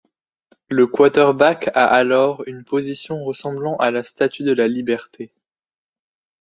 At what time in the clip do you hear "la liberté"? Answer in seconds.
4.51-5.31